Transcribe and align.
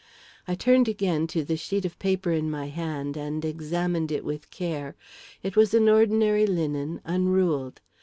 I 0.47 0.55
turned 0.55 0.87
again 0.87 1.27
to 1.27 1.43
the 1.43 1.55
sheet 1.55 1.85
of 1.85 1.99
paper 1.99 2.31
in 2.31 2.49
my 2.49 2.69
hand 2.69 3.15
and 3.15 3.45
examined 3.45 4.11
it 4.11 4.25
with 4.25 4.49
care. 4.49 4.95
It 5.43 5.55
was 5.55 5.75
an 5.75 5.87
ordinary 5.87 6.47
linen, 6.47 7.01
unruled. 7.05 7.79